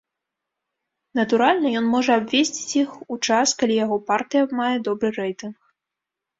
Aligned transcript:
Натуральна, 1.19 1.67
ён 1.81 1.85
можа 1.95 2.11
абвесіць 2.23 2.77
іх 2.83 2.89
у 3.13 3.19
час, 3.27 3.47
калі 3.61 3.79
яго 3.85 3.97
партыя 4.11 4.43
мае 4.65 4.75
добры 4.91 5.09
рэйтынг. 5.23 5.57